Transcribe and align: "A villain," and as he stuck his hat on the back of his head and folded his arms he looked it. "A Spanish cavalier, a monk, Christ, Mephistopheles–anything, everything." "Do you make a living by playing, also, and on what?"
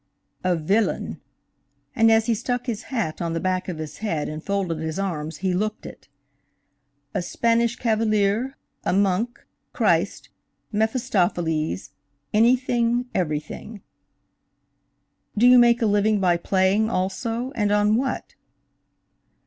"A 0.43 0.55
villain," 0.55 1.21
and 1.95 2.11
as 2.11 2.25
he 2.25 2.33
stuck 2.33 2.65
his 2.65 2.81
hat 2.85 3.21
on 3.21 3.33
the 3.33 3.39
back 3.39 3.69
of 3.69 3.77
his 3.77 3.99
head 3.99 4.29
and 4.29 4.43
folded 4.43 4.79
his 4.79 4.97
arms 4.97 5.37
he 5.45 5.53
looked 5.53 5.85
it. 5.85 6.07
"A 7.13 7.21
Spanish 7.21 7.75
cavalier, 7.75 8.57
a 8.83 8.93
monk, 8.93 9.45
Christ, 9.73 10.29
Mephistopheles–anything, 10.71 13.09
everything." 13.13 13.83
"Do 15.37 15.45
you 15.47 15.59
make 15.59 15.83
a 15.83 15.85
living 15.85 16.19
by 16.19 16.35
playing, 16.35 16.89
also, 16.89 17.51
and 17.51 17.71
on 17.71 17.95
what?" 17.95 18.33